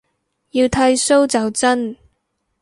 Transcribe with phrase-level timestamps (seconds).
[0.53, 1.95] 要剃鬚就真